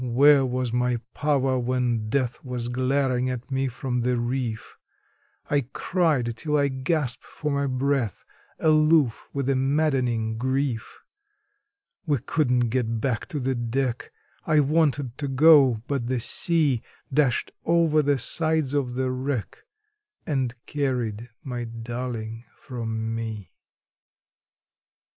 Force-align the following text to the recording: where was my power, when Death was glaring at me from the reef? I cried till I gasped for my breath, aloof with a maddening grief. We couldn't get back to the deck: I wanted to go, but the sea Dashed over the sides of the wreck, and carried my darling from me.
where 0.03 0.43
was 0.43 0.73
my 0.73 0.97
power, 1.13 1.59
when 1.59 2.09
Death 2.09 2.43
was 2.43 2.69
glaring 2.69 3.29
at 3.29 3.51
me 3.51 3.67
from 3.67 3.99
the 3.99 4.17
reef? 4.17 4.75
I 5.47 5.67
cried 5.73 6.35
till 6.37 6.57
I 6.57 6.69
gasped 6.69 7.23
for 7.23 7.51
my 7.51 7.67
breath, 7.67 8.25
aloof 8.57 9.29
with 9.31 9.47
a 9.47 9.55
maddening 9.55 10.39
grief. 10.39 11.01
We 12.07 12.17
couldn't 12.17 12.69
get 12.69 12.99
back 12.99 13.27
to 13.27 13.39
the 13.39 13.53
deck: 13.53 14.11
I 14.43 14.59
wanted 14.59 15.19
to 15.19 15.27
go, 15.27 15.83
but 15.85 16.07
the 16.07 16.19
sea 16.19 16.81
Dashed 17.13 17.51
over 17.63 18.01
the 18.01 18.17
sides 18.17 18.73
of 18.73 18.95
the 18.95 19.11
wreck, 19.11 19.65
and 20.25 20.55
carried 20.65 21.29
my 21.43 21.65
darling 21.65 22.45
from 22.55 23.13
me. 23.13 23.51